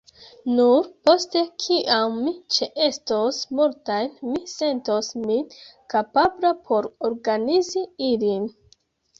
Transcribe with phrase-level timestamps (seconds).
[0.59, 5.47] Nur post kiam mi ĉeestos multajn mi sentos min
[5.95, 8.51] kapabla por organizi ilin.